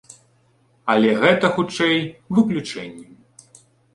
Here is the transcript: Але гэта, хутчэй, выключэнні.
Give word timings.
Але 0.93 1.09
гэта, 1.23 1.51
хутчэй, 1.59 1.99
выключэнні. 2.37 3.05